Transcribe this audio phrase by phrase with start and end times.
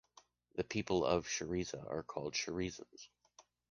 [0.55, 3.09] The people of Cerizay are called Cerizians.